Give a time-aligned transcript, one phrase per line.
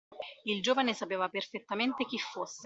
[0.45, 2.59] Il giovane sapeva perfettamente chi fosse